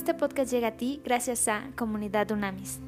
[0.00, 2.80] Este podcast llega a ti gracias a Comunidad Unamis.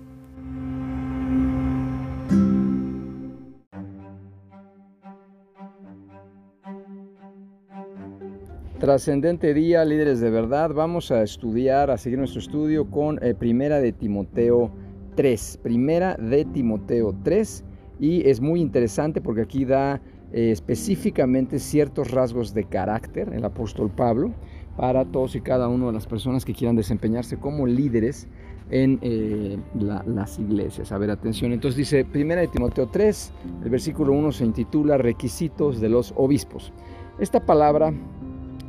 [8.80, 10.72] Trascendente día, líderes de verdad.
[10.72, 14.70] Vamos a estudiar, a seguir nuestro estudio con eh, Primera de Timoteo
[15.14, 15.60] 3.
[15.62, 17.62] Primera de Timoteo 3.
[18.00, 20.00] Y es muy interesante porque aquí da
[20.32, 24.32] eh, específicamente ciertos rasgos de carácter el apóstol Pablo
[24.76, 28.28] para todos y cada una de las personas que quieran desempeñarse como líderes
[28.70, 30.92] en eh, las iglesias.
[30.92, 31.52] A ver, atención.
[31.52, 33.32] Entonces dice, primera de Timoteo 3,
[33.64, 36.72] el versículo 1 se intitula Requisitos de los obispos.
[37.18, 37.92] Esta palabra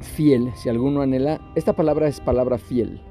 [0.01, 3.01] fiel, si alguno anhela, esta palabra es palabra fiel.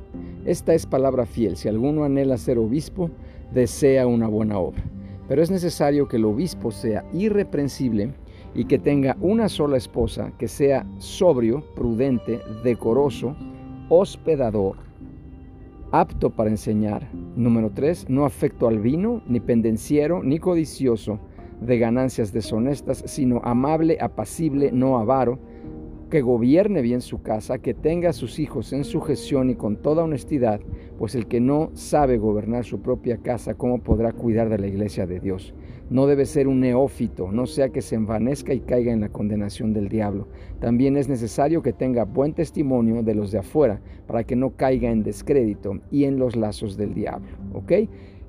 [0.44, 1.56] Esta es palabra fiel.
[1.56, 3.10] Si alguno anhela ser obispo,
[3.54, 4.82] desea una buena obra.
[5.28, 8.12] Pero es necesario que el obispo sea irreprensible
[8.54, 13.34] y que tenga una sola esposa, que sea sobrio, prudente, decoroso,
[13.88, 14.76] hospedador,
[15.90, 17.08] apto para enseñar.
[17.36, 21.18] Número 3, no afecto al vino, ni pendenciero, ni codicioso
[21.60, 25.38] de ganancias deshonestas, sino amable, apacible, no avaro,
[26.10, 30.04] que gobierne bien su casa, que tenga a sus hijos en sujeción y con toda
[30.04, 30.60] honestidad,
[30.98, 35.06] pues el que no sabe gobernar su propia casa, ¿cómo podrá cuidar de la iglesia
[35.06, 35.54] de Dios?
[35.92, 39.74] No debe ser un neófito, no sea que se envanezca y caiga en la condenación
[39.74, 40.26] del diablo.
[40.58, 44.90] También es necesario que tenga buen testimonio de los de afuera, para que no caiga
[44.90, 47.28] en descrédito y en los lazos del diablo.
[47.52, 47.72] ¿Ok?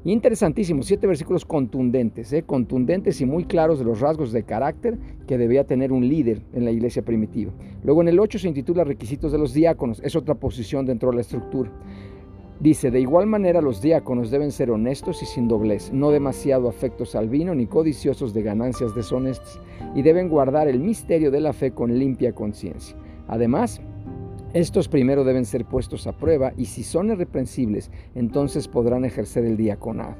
[0.04, 2.44] Interesantísimo, siete versículos contundentes, ¿eh?
[2.44, 6.66] contundentes y muy claros de los rasgos de carácter que debía tener un líder en
[6.66, 7.54] la iglesia primitiva.
[7.86, 11.16] Luego en el 8 se intitula Requisitos de los diáconos, es otra posición dentro de
[11.16, 11.72] la estructura.
[12.64, 17.14] Dice, de igual manera los diáconos deben ser honestos y sin doblez, no demasiado afectos
[17.14, 19.60] al vino ni codiciosos de ganancias deshonestas,
[19.96, 22.96] y deben guardar el misterio de la fe con limpia conciencia.
[23.28, 23.82] Además,
[24.54, 29.58] estos primero deben ser puestos a prueba y si son irreprensibles, entonces podrán ejercer el
[29.58, 30.16] diaconado.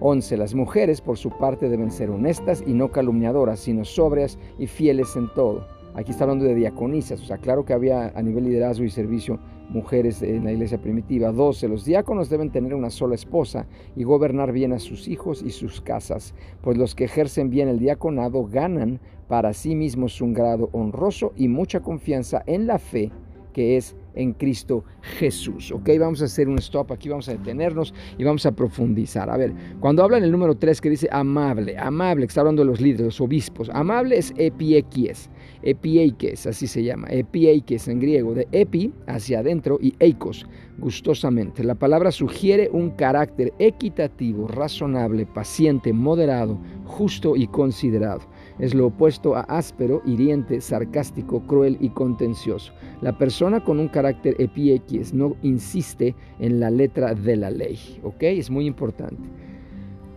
[0.00, 0.38] 11.
[0.38, 5.14] Las mujeres, por su parte, deben ser honestas y no calumniadoras, sino sobrias y fieles
[5.14, 5.66] en todo.
[5.94, 9.38] Aquí está hablando de diaconisas, o sea, claro que había a nivel liderazgo y servicio
[9.72, 11.32] mujeres en la iglesia primitiva.
[11.32, 11.68] 12.
[11.68, 13.66] Los diáconos deben tener una sola esposa
[13.96, 17.78] y gobernar bien a sus hijos y sus casas, pues los que ejercen bien el
[17.78, 23.10] diaconado ganan para sí mismos un grado honroso y mucha confianza en la fe
[23.52, 24.84] que es en Cristo
[25.18, 25.72] Jesús.
[25.72, 29.30] Ok, vamos a hacer un stop aquí, vamos a detenernos y vamos a profundizar.
[29.30, 32.62] A ver, cuando habla en el número 3 que dice amable, amable, que está hablando
[32.62, 35.30] de los líderes, los obispos, amable es epiekies,
[35.62, 40.46] epiekes, así se llama, epiekes en griego, de epi hacia adentro y eikos,
[40.78, 41.64] gustosamente.
[41.64, 48.20] La palabra sugiere un carácter equitativo, razonable, paciente, moderado, justo y considerado.
[48.58, 52.72] Es lo opuesto a áspero, hiriente, sarcástico, cruel y contencioso.
[53.00, 57.78] La persona con un carácter epiequies no insiste en la letra de la ley.
[58.02, 58.22] ¿Ok?
[58.22, 59.22] Es muy importante.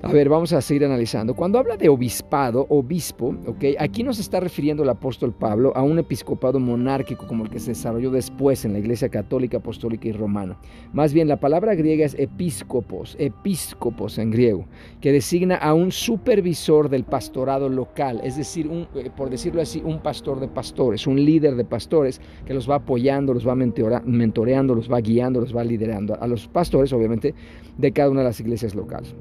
[0.05, 1.33] A ver, vamos a seguir analizando.
[1.33, 3.63] Cuando habla de obispado, obispo, ¿ok?
[3.79, 7.71] aquí nos está refiriendo el apóstol Pablo a un episcopado monárquico como el que se
[7.71, 10.59] desarrolló después en la Iglesia Católica, Apostólica y Romana.
[10.93, 14.67] Más bien, la palabra griega es episcopos, episcopos en griego,
[15.01, 20.03] que designa a un supervisor del pastorado local, es decir, eh, por decirlo así, un
[20.03, 24.91] pastor de pastores, un líder de pastores que los va apoyando, los va mentoreando, los
[24.91, 27.33] va guiando, los va liderando a los pastores, obviamente,
[27.75, 29.15] de cada una de las iglesias locales.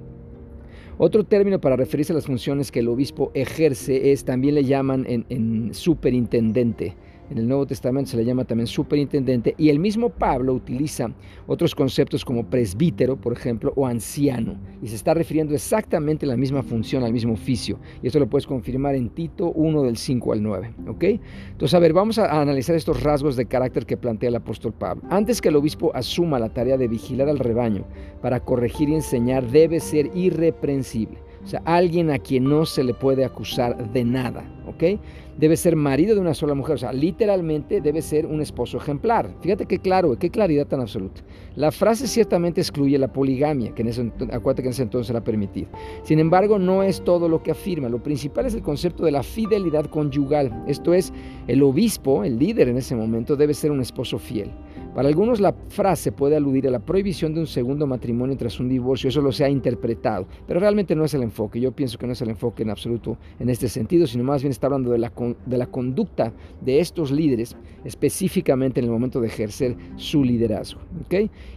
[0.99, 5.05] Otro término para referirse a las funciones que el obispo ejerce es, también le llaman
[5.09, 6.94] en, en superintendente.
[7.30, 11.10] En el Nuevo Testamento se le llama también superintendente y el mismo Pablo utiliza
[11.46, 16.36] otros conceptos como presbítero, por ejemplo, o anciano y se está refiriendo exactamente a la
[16.36, 17.78] misma función, al mismo oficio.
[18.02, 20.74] Y esto lo puedes confirmar en Tito 1 del 5 al 9.
[20.88, 21.04] ¿ok?
[21.52, 25.02] Entonces, a ver, vamos a analizar estos rasgos de carácter que plantea el apóstol Pablo.
[25.10, 27.84] Antes que el obispo asuma la tarea de vigilar al rebaño
[28.20, 31.18] para corregir y enseñar, debe ser irreprensible.
[31.44, 34.98] O sea, alguien a quien no se le puede acusar de nada, ¿ok?
[35.39, 39.34] Debe ser marido de una sola mujer, o sea, literalmente debe ser un esposo ejemplar.
[39.41, 41.22] Fíjate qué claro, qué claridad tan absoluta.
[41.57, 45.25] La frase ciertamente excluye la poligamia, que en ese, acuérdate que en ese entonces era
[45.25, 45.69] permitida.
[46.03, 47.89] Sin embargo, no es todo lo que afirma.
[47.89, 50.65] Lo principal es el concepto de la fidelidad conyugal.
[50.66, 51.13] Esto es,
[51.47, 54.51] el obispo, el líder en ese momento, debe ser un esposo fiel.
[54.95, 58.69] Para algunos la frase puede aludir a la prohibición de un segundo matrimonio tras un
[58.69, 61.60] divorcio, eso lo se ha interpretado, pero realmente no es el enfoque.
[61.60, 64.53] Yo pienso que no es el enfoque en absoluto en este sentido, sino más bien
[64.53, 65.10] está hablando de la
[65.47, 70.80] de la conducta de estos líderes, específicamente en el momento de ejercer su liderazgo.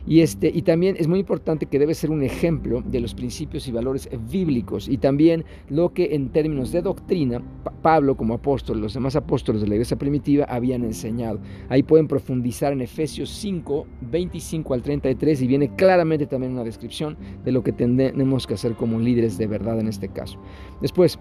[0.05, 3.67] Y, este, y también es muy importante que debe ser un ejemplo de los principios
[3.67, 7.41] y valores bíblicos y también lo que en términos de doctrina
[7.81, 11.39] Pablo como apóstol, los demás apóstoles de la iglesia primitiva habían enseñado.
[11.69, 17.17] Ahí pueden profundizar en Efesios 5, 25 al 33 y viene claramente también una descripción
[17.43, 20.39] de lo que tenemos que hacer como líderes de verdad en este caso.
[20.81, 21.19] Después,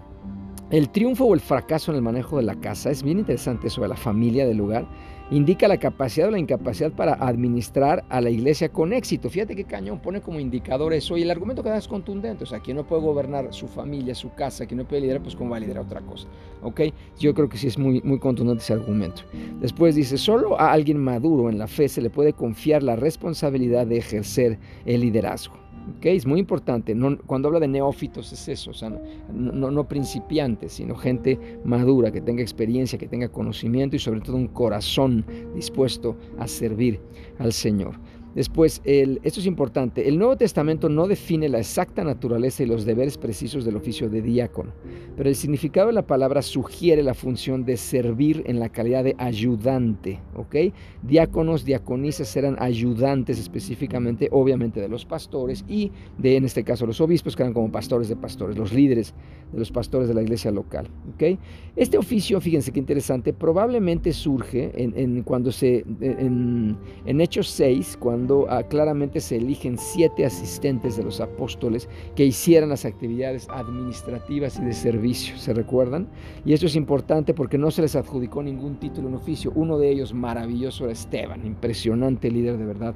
[0.69, 3.87] el triunfo o el fracaso en el manejo de la casa es bien interesante sobre
[3.87, 4.85] la familia del lugar.
[5.31, 9.29] Indica la capacidad o la incapacidad para administrar a la iglesia con éxito.
[9.29, 11.17] Fíjate qué cañón pone como indicador eso.
[11.17, 12.43] Y el argumento que da es contundente.
[12.43, 15.37] O sea, quien no puede gobernar su familia, su casa, quien no puede liderar, pues
[15.37, 16.27] cómo va a liderar otra cosa.
[16.61, 16.81] ¿Ok?
[17.17, 19.21] Yo creo que sí es muy, muy contundente ese argumento.
[19.61, 23.87] Después dice, solo a alguien maduro en la fe se le puede confiar la responsabilidad
[23.87, 25.66] de ejercer el liderazgo.
[26.01, 26.95] Es muy importante.
[27.25, 28.89] cuando habla de neófitos es eso, o sea,
[29.31, 34.47] no, principiantes, sino gente madura, que tenga experiencia, que tenga conocimiento y sobre todo un
[34.47, 35.25] corazón
[35.55, 36.99] dispuesto a servir
[37.39, 37.95] al Señor.
[38.37, 43.17] Después, esto es importante, el Nuevo Testamento no define la exacta naturaleza y los deberes
[43.17, 44.73] precisos del oficio de diácono,
[45.15, 49.15] pero el significado de la palabra sugiere la función de servir en la calidad de
[49.17, 50.55] ayudante, ¿ok?
[51.01, 57.01] Diáconos, diaconisas eran ayudantes específicamente, obviamente, de los pastores y de, en este caso, los
[57.01, 59.15] obispos, que eran como pastores de pastores, los líderes
[59.51, 61.39] de los pastores de la iglesia local, ¿ok?
[61.75, 67.97] Este oficio, fíjense qué interesante, probablemente surge en, cuando se, en, en Hechos 6,
[68.49, 74.65] Ah, claramente se eligen siete asistentes de los apóstoles que hicieran las actividades administrativas y
[74.65, 76.07] de servicio, ¿se recuerdan?
[76.45, 79.51] Y esto es importante porque no se les adjudicó ningún título en oficio.
[79.55, 82.95] Uno de ellos maravilloso era Esteban, impresionante líder de verdad,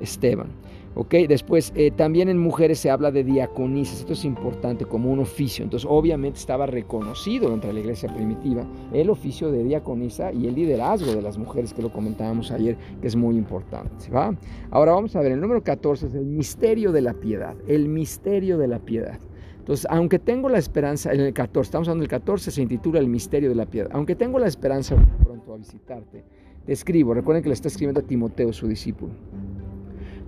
[0.00, 0.48] Esteban.
[0.94, 1.14] ¿ok?
[1.28, 5.64] Después, eh, también en mujeres se habla de diaconisas, esto es importante como un oficio,
[5.64, 11.12] entonces obviamente estaba reconocido entre la iglesia primitiva el oficio de diaconisa y el liderazgo
[11.12, 14.34] de las mujeres, que lo comentábamos ayer, que es muy importante, ¿va?
[14.70, 18.58] Ahora vamos a ver, el número 14 es el misterio de la piedad, el misterio
[18.58, 19.18] de la piedad.
[19.58, 23.08] Entonces, aunque tengo la esperanza, en el 14, estamos hablando del 14, se intitula El
[23.08, 23.88] misterio de la piedad.
[23.92, 26.24] Aunque tengo la esperanza pronto a visitarte,
[26.64, 29.12] te escribo, recuerden que le está escribiendo a Timoteo, su discípulo.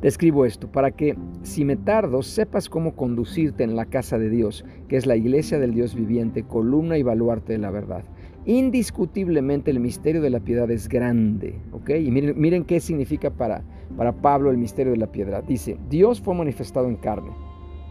[0.03, 4.31] Te escribo esto para que, si me tardo, sepas cómo conducirte en la casa de
[4.31, 8.03] Dios, que es la iglesia del Dios viviente, columna y baluarte de la verdad.
[8.45, 11.91] Indiscutiblemente el misterio de la piedad es grande, ¿ok?
[11.91, 13.63] Y miren, qué significa para,
[13.97, 15.45] para Pablo el misterio de la piedad.
[15.45, 17.31] Dice, Dios fue manifestado en carne,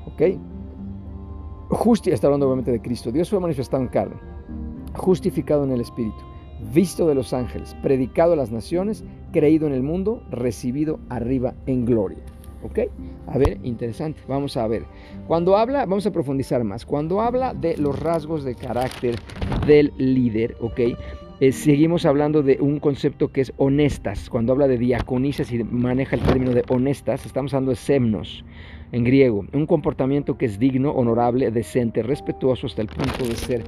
[0.05, 0.37] ¿ok?
[1.69, 3.13] Justi está hablando obviamente de Cristo.
[3.13, 4.17] Dios fue manifestado en carne,
[4.95, 6.30] justificado en el Espíritu
[6.73, 11.85] visto de los ángeles, predicado a las naciones, creído en el mundo, recibido arriba en
[11.85, 12.19] gloria.
[12.63, 12.79] ¿Ok?
[13.27, 14.21] A ver, interesante.
[14.27, 14.83] Vamos a ver.
[15.27, 16.85] Cuando habla, vamos a profundizar más.
[16.85, 19.15] Cuando habla de los rasgos de carácter
[19.65, 20.79] del líder, ¿ok?
[21.39, 24.29] Eh, seguimos hablando de un concepto que es honestas.
[24.29, 28.45] Cuando habla de diaconisas y maneja el término de honestas, estamos hablando de semnos
[28.91, 29.45] en griego.
[29.53, 33.63] Un comportamiento que es digno, honorable, decente, respetuoso hasta el punto de ser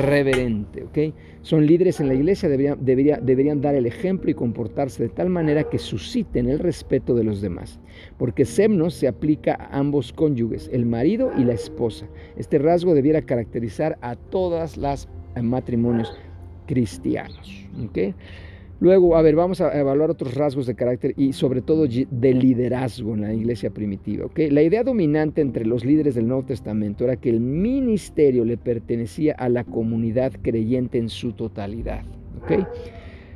[0.00, 0.84] reverente.
[0.84, 1.12] ¿okay?
[1.42, 5.64] Son líderes en la iglesia, deberían, deberían dar el ejemplo y comportarse de tal manera
[5.64, 7.80] que susciten el respeto de los demás.
[8.18, 12.06] Porque semnos se aplica a ambos cónyuges, el marido y la esposa.
[12.36, 15.08] Este rasgo debiera caracterizar a todas las
[15.40, 16.14] matrimonios
[16.66, 17.66] cristianos.
[18.82, 23.14] Luego, a ver, vamos a evaluar otros rasgos de carácter y sobre todo de liderazgo
[23.14, 24.26] en la iglesia primitiva.
[24.26, 24.50] ¿okay?
[24.50, 29.36] La idea dominante entre los líderes del Nuevo Testamento era que el ministerio le pertenecía
[29.38, 32.02] a la comunidad creyente en su totalidad.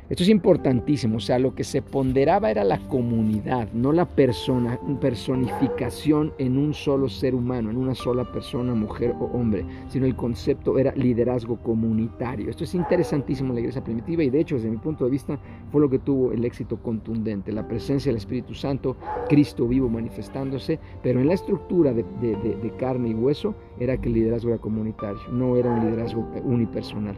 [0.09, 4.79] Esto es importantísimo, o sea, lo que se ponderaba era la comunidad, no la persona,
[5.01, 10.15] personificación en un solo ser humano, en una sola persona, mujer o hombre, sino el
[10.15, 12.49] concepto era liderazgo comunitario.
[12.49, 15.37] Esto es interesantísimo en la iglesia primitiva y de hecho, desde mi punto de vista,
[15.73, 18.95] fue lo que tuvo el éxito contundente, la presencia del Espíritu Santo,
[19.27, 24.15] Cristo vivo manifestándose, pero en la estructura de, de carne y hueso era que el
[24.15, 27.17] liderazgo era comunitario, no era un liderazgo unipersonal.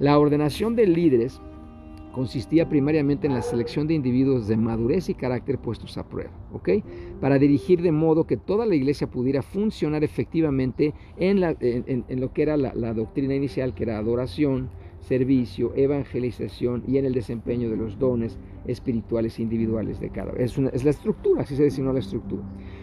[0.00, 1.40] La ordenación de líderes
[2.16, 6.70] consistía primariamente en la selección de individuos de madurez y carácter puestos a prueba, ¿ok?
[7.20, 12.56] Para dirigir de modo que toda la iglesia pudiera funcionar efectivamente en, lo que era
[12.56, 14.70] la, doctrina inicial, que era adoración,
[15.00, 20.84] servicio, evangelización y en el desempeño de los dones espirituales individuales de cada es, es
[20.84, 22.42] la estructura, así se designó la estructura.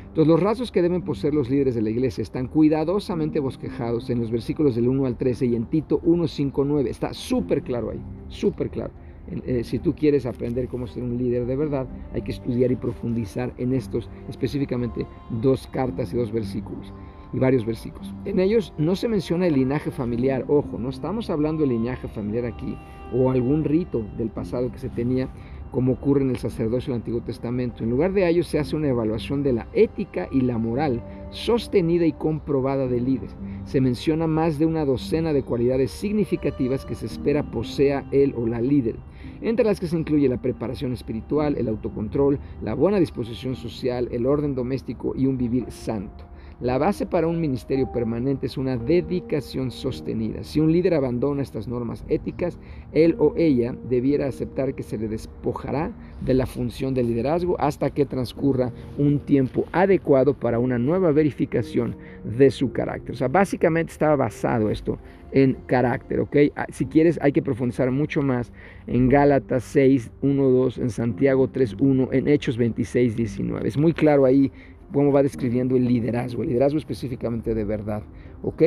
[0.10, 4.20] Entonces los rasgos que deben poseer los líderes de la iglesia están cuidadosamente bosquejados en
[4.20, 6.88] los versículos del 1 al 13 y en Tito 1, 5, 9.
[6.88, 8.94] Está súper claro ahí, súper claro.
[9.28, 12.76] Eh, si tú quieres aprender cómo ser un líder de verdad, hay que estudiar y
[12.76, 15.06] profundizar en estos específicamente
[15.42, 16.94] dos cartas y dos versículos.
[17.36, 18.14] y varios versículos.
[18.26, 22.46] En ellos no se menciona el linaje familiar, ojo, no estamos hablando del linaje familiar
[22.46, 22.78] aquí
[23.12, 25.30] o algún rito del pasado que se tenía
[25.74, 27.84] como ocurre en el sacerdocio del Antiguo Testamento.
[27.84, 32.06] En lugar de ello se hace una evaluación de la ética y la moral sostenida
[32.06, 33.32] y comprobada del líder.
[33.66, 38.46] Se menciona más de una docena de cualidades significativas que se espera posea él o
[38.46, 38.98] la líder,
[39.42, 44.28] entre las que se incluye la preparación espiritual, el autocontrol, la buena disposición social, el
[44.28, 46.24] orden doméstico y un vivir santo.
[46.64, 50.46] La base para un ministerio permanente es una dedicación sostenida.
[50.46, 52.58] Si un líder abandona estas normas éticas,
[52.94, 55.92] él o ella debiera aceptar que se le despojará
[56.22, 61.98] de la función de liderazgo hasta que transcurra un tiempo adecuado para una nueva verificación
[62.24, 63.12] de su carácter.
[63.12, 64.98] O sea, básicamente estaba basado esto
[65.34, 66.38] en carácter, ¿ok?
[66.56, 68.54] Ah, si quieres, hay que profundizar mucho más
[68.88, 73.68] en Gálatas 6, 1, 2, en Santiago 3, 1, en Hechos 26, 19.
[73.68, 74.52] Es muy claro ahí
[74.94, 78.04] cómo va describiendo el liderazgo, el liderazgo específicamente de verdad,
[78.44, 78.64] ¿ok?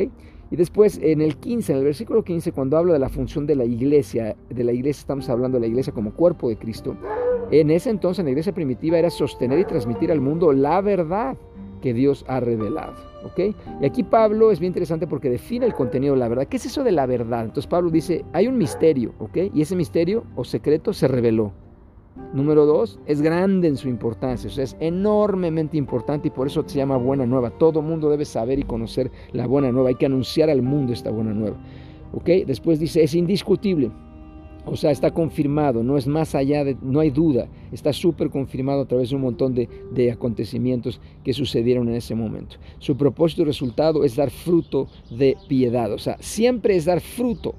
[0.49, 3.55] Y después en el 15, en el versículo 15, cuando habla de la función de
[3.55, 6.95] la iglesia, de la iglesia estamos hablando de la iglesia como cuerpo de Cristo,
[7.49, 11.37] en ese entonces, en la iglesia primitiva, era sostener y transmitir al mundo la verdad
[11.81, 12.93] que Dios ha revelado.
[13.23, 13.55] ¿ok?
[13.81, 16.47] Y aquí Pablo es bien interesante porque define el contenido de la verdad.
[16.47, 17.45] ¿Qué es eso de la verdad?
[17.45, 19.37] Entonces Pablo dice, hay un misterio, ¿ok?
[19.53, 21.53] Y ese misterio o secreto se reveló.
[22.33, 26.63] Número dos, es grande en su importancia, o sea, es enormemente importante y por eso
[26.67, 27.51] se llama buena nueva.
[27.51, 31.09] Todo mundo debe saber y conocer la buena nueva, hay que anunciar al mundo esta
[31.09, 31.57] buena nueva.
[32.13, 32.29] ¿Ok?
[32.45, 33.91] Después dice, es indiscutible,
[34.65, 38.81] o sea, está confirmado, no es más allá de, no hay duda, está súper confirmado
[38.81, 42.57] a través de un montón de, de, acontecimientos que sucedieron en ese momento.
[42.79, 47.55] Su propósito y resultado es dar fruto de piedad, o sea, siempre es dar fruto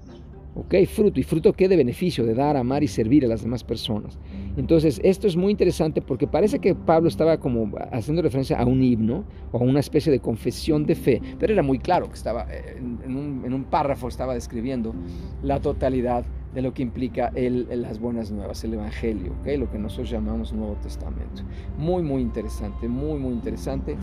[0.59, 0.75] ¿ok?
[0.87, 1.21] Fruto.
[1.21, 1.69] ¿Y fruto qué?
[1.69, 4.19] De beneficio, de dar, amar y servir a las demás personas.
[4.59, 8.83] Entonces, esto es muy interesante porque parece que Pablo estaba como haciendo referencia a un
[8.83, 12.45] himno o a una especie de confesión de fe, pero era muy claro que estaba
[12.51, 14.95] eh, en un, párrafo, estaba describiendo
[15.45, 16.25] la totalidad
[16.55, 19.47] de lo que implica el, las buenas nuevas, el Evangelio, ¿ok?
[19.59, 21.43] lo que nosotros llamamos Nuevo Testamento.
[21.79, 23.97] Muy, muy interesante, muy, muy interesante.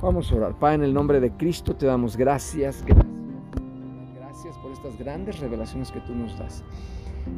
[0.00, 0.58] Vamos a orar.
[0.58, 2.82] Padre, en el nombre de Cristo te damos gracias.
[4.14, 6.64] gracias por estas grandes revelaciones que tú nos das.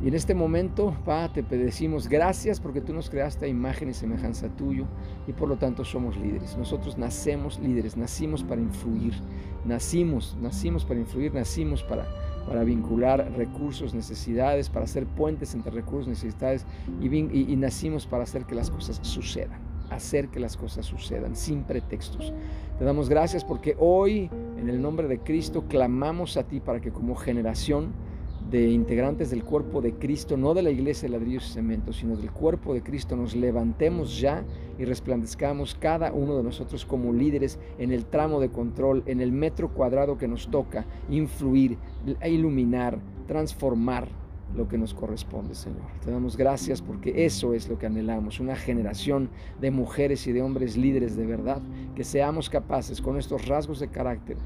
[0.02, 3.94] Y en este momento, Pa, te decimos gracias porque tú nos creaste a imagen y
[3.94, 4.84] semejanza tuyo
[5.26, 6.56] y por lo tanto somos líderes.
[6.56, 9.14] Nosotros nacemos líderes, nacimos para influir,
[9.64, 12.06] nacimos, nacimos para influir, nacimos para,
[12.46, 16.66] para vincular recursos, necesidades, para hacer puentes entre recursos, necesidades
[17.00, 19.60] y, y, y nacimos para hacer que las cosas sucedan,
[19.90, 22.32] hacer que las cosas sucedan sin pretextos.
[22.78, 26.90] Te damos gracias porque hoy, en el nombre de Cristo, clamamos a ti para que
[26.90, 27.92] como generación
[28.54, 32.16] de integrantes del cuerpo de Cristo, no de la iglesia de ladrillos y cemento, sino
[32.16, 34.44] del cuerpo de Cristo, nos levantemos ya
[34.78, 39.32] y resplandezcamos cada uno de nosotros como líderes en el tramo de control, en el
[39.32, 41.78] metro cuadrado que nos toca, influir,
[42.24, 44.06] iluminar, transformar
[44.54, 45.90] lo que nos corresponde, Señor.
[46.04, 49.30] Te damos gracias porque eso es lo que anhelamos, una generación
[49.60, 51.60] de mujeres y de hombres líderes de verdad,
[51.96, 54.36] que seamos capaces con estos rasgos de carácter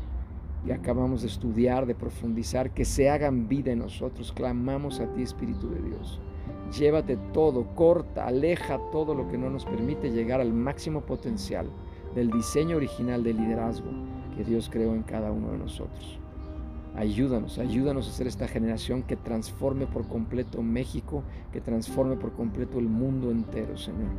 [0.65, 4.33] que acabamos de estudiar, de profundizar, que se hagan vida en nosotros.
[4.33, 6.21] Clamamos a ti, Espíritu de Dios.
[6.79, 11.71] Llévate todo, corta, aleja todo lo que no nos permite llegar al máximo potencial
[12.15, 13.91] del diseño original de liderazgo
[14.37, 16.19] que Dios creó en cada uno de nosotros.
[16.95, 21.23] Ayúdanos, ayúdanos a ser esta generación que transforme por completo México,
[21.53, 24.11] que transforme por completo el mundo entero, Señor.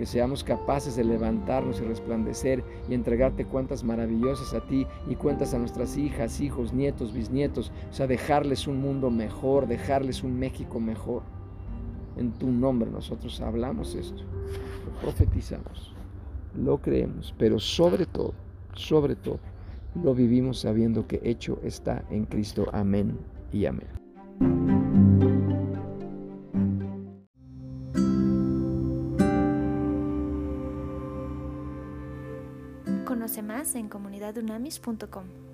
[0.00, 5.52] Que seamos capaces de levantarnos y resplandecer y entregarte cuentas maravillosas a ti y cuentas
[5.52, 7.70] a nuestras hijas, hijos, nietos, bisnietos.
[7.90, 11.20] O sea, dejarles un mundo mejor, dejarles un México mejor.
[12.16, 14.22] En tu nombre nosotros hablamos esto,
[14.86, 15.94] lo profetizamos,
[16.56, 18.32] lo creemos, pero sobre todo,
[18.72, 19.38] sobre todo,
[20.02, 22.70] lo vivimos sabiendo que hecho está en Cristo.
[22.72, 23.18] Amén
[23.52, 24.89] y amén.
[33.74, 35.49] En comunidadunamis.com.